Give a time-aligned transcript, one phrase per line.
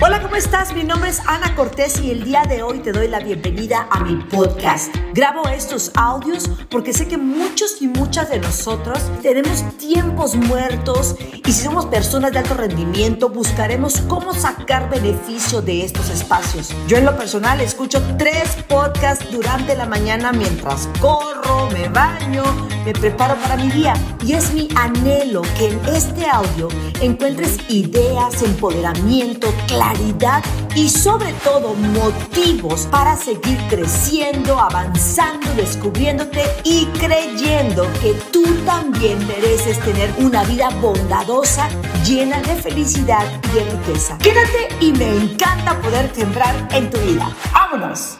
[0.00, 0.72] Hola, ¿cómo estás?
[0.72, 4.00] Mi nombre es Ana Cortés y el día de hoy te doy la bienvenida a
[4.00, 4.94] mi podcast.
[5.12, 11.52] Grabo estos audios porque sé que muchos y muchas de nosotros tenemos tiempos muertos y
[11.52, 16.72] si somos personas de alto rendimiento buscaremos cómo sacar beneficio de estos espacios.
[16.86, 22.44] Yo en lo personal escucho tres podcasts durante la mañana mientras corro, me baño,
[22.88, 23.92] me preparo para mi día
[24.24, 26.68] y es mi anhelo que en este audio
[27.02, 30.42] encuentres ideas, empoderamiento, claridad
[30.74, 39.78] y sobre todo motivos para seguir creciendo, avanzando, descubriéndote y creyendo que tú también mereces
[39.80, 41.68] tener una vida bondadosa,
[42.06, 44.16] llena de felicidad y de riqueza.
[44.16, 47.30] Quédate y me encanta poder sembrar en tu vida.
[47.52, 48.18] ¡Vámonos!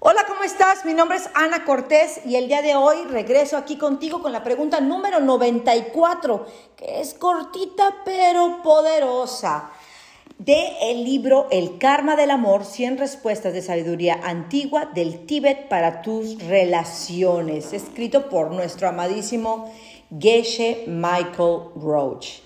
[0.00, 0.84] Hola, ¿cómo estás?
[0.84, 4.44] Mi nombre es Ana Cortés y el día de hoy regreso aquí contigo con la
[4.44, 9.72] pregunta número 94, que es cortita pero poderosa,
[10.38, 16.00] de el libro El Karma del Amor, 100 respuestas de sabiduría antigua del Tíbet para
[16.00, 19.68] tus relaciones, escrito por nuestro amadísimo
[20.16, 22.38] Geshe Michael Roach.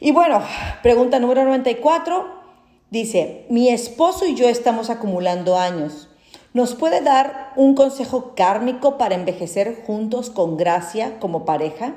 [0.00, 0.42] Y bueno,
[0.82, 2.28] pregunta número 94,
[2.88, 6.07] dice, mi esposo y yo estamos acumulando años.
[6.54, 11.94] ¿Nos puede dar un consejo kármico para envejecer juntos con gracia como pareja?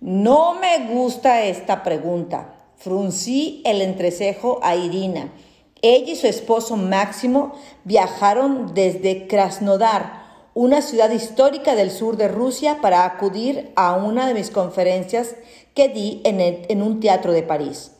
[0.00, 2.54] No me gusta esta pregunta.
[2.76, 5.32] Fruncí el entrecejo a Irina.
[5.80, 10.22] Ella y su esposo Máximo viajaron desde Krasnodar,
[10.52, 15.34] una ciudad histórica del sur de Rusia, para acudir a una de mis conferencias
[15.74, 17.92] que di en, en un teatro de París.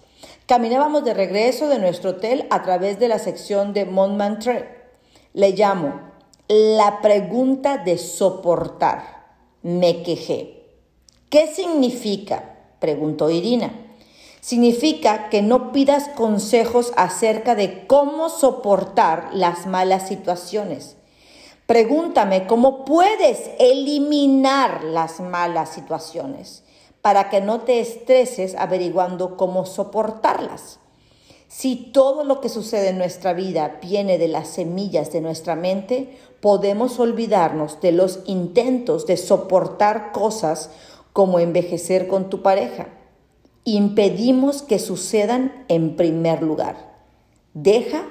[0.44, 4.83] Caminábamos de regreso de nuestro hotel a través de la sección de Montmartre
[5.34, 6.00] le llamo
[6.48, 9.24] la pregunta de soportar.
[9.62, 10.62] Me quejé.
[11.28, 12.56] ¿Qué significa?
[12.78, 13.72] preguntó Irina.
[14.40, 20.96] Significa que no pidas consejos acerca de cómo soportar las malas situaciones.
[21.66, 26.62] Pregúntame cómo puedes eliminar las malas situaciones
[27.02, 30.78] para que no te estreses averiguando cómo soportarlas.
[31.56, 36.18] Si todo lo que sucede en nuestra vida viene de las semillas de nuestra mente,
[36.40, 40.70] podemos olvidarnos de los intentos de soportar cosas
[41.12, 42.88] como envejecer con tu pareja.
[43.62, 46.96] Impedimos que sucedan en primer lugar.
[47.54, 48.02] Deja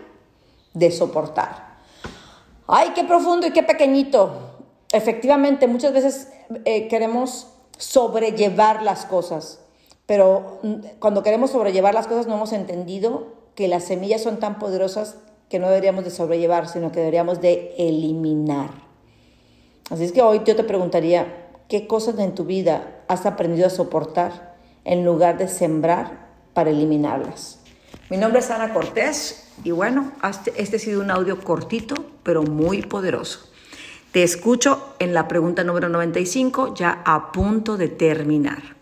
[0.74, 1.80] de soportar.
[2.66, 4.32] ¡Ay, qué profundo y qué pequeñito!
[4.94, 6.30] Efectivamente, muchas veces
[6.64, 9.60] eh, queremos sobrellevar las cosas
[10.06, 14.60] pero mm, cuando queremos sobrellevar las cosas no hemos entendido que las semillas son tan
[14.60, 15.18] poderosas
[15.50, 18.72] que no deberíamos de sobrellevar, sino que deberíamos de eliminar.
[19.92, 23.70] Así es que hoy yo te preguntaría, ¿qué cosas en tu vida has aprendido a
[23.70, 24.56] soportar
[24.86, 27.60] en lugar de sembrar para eliminarlas?
[28.10, 30.12] Mi nombre es Ana Cortés y bueno,
[30.56, 33.50] este ha sido un audio cortito, pero muy poderoso.
[34.12, 38.73] Te escucho en la pregunta número 95, ya a punto de terminar.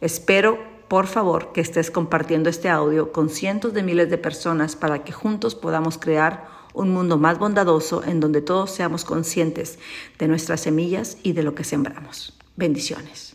[0.00, 5.02] Espero, por favor, que estés compartiendo este audio con cientos de miles de personas para
[5.02, 9.78] que juntos podamos crear un mundo más bondadoso en donde todos seamos conscientes
[10.18, 12.38] de nuestras semillas y de lo que sembramos.
[12.56, 13.34] Bendiciones.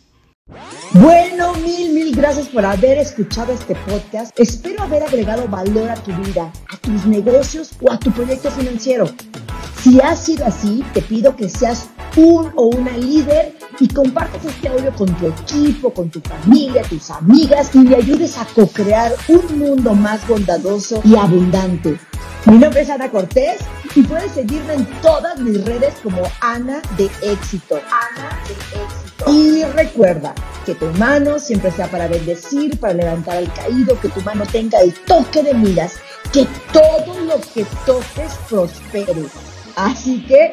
[0.92, 4.38] Bueno, mil, mil gracias por haber escuchado este podcast.
[4.38, 9.06] Espero haber agregado valor a tu vida, a tus negocios o a tu proyecto financiero.
[9.82, 14.68] Si ha sido así, te pido que seas un o una líder y compartas este
[14.68, 19.58] audio con tu equipo, con tu familia, tus amigas y le ayudes a co-crear un
[19.58, 21.98] mundo más bondadoso y abundante.
[22.46, 23.58] Mi nombre es Ana Cortés
[23.94, 27.76] y puedes seguirme en todas mis redes como Ana de Éxito.
[27.76, 28.52] Ana de
[28.82, 29.32] Éxito.
[29.32, 30.34] Y recuerda
[30.66, 34.78] que tu mano siempre sea para bendecir, para levantar al caído, que tu mano tenga
[34.80, 35.94] el toque de miras,
[36.32, 39.24] que todo lo que toques prospere.
[39.76, 40.52] Así que